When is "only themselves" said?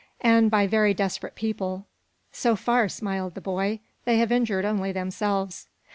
4.65-5.67